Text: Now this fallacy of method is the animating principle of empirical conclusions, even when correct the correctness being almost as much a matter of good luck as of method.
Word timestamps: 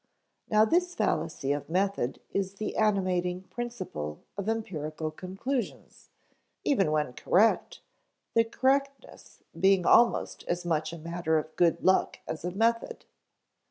Now 0.49 0.65
this 0.65 0.95
fallacy 0.95 1.51
of 1.51 1.69
method 1.69 2.19
is 2.31 2.55
the 2.55 2.75
animating 2.75 3.43
principle 3.43 4.23
of 4.35 4.49
empirical 4.49 5.11
conclusions, 5.11 6.09
even 6.63 6.91
when 6.91 7.13
correct 7.13 7.81
the 8.33 8.43
correctness 8.43 9.43
being 9.59 9.85
almost 9.85 10.43
as 10.47 10.65
much 10.65 10.91
a 10.91 10.97
matter 10.97 11.37
of 11.37 11.55
good 11.55 11.83
luck 11.83 12.17
as 12.27 12.43
of 12.43 12.55
method. 12.55 13.05